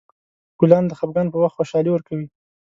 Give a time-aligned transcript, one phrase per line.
[0.59, 2.27] ګلان د خفګان په وخت خوشحالي ورکوي.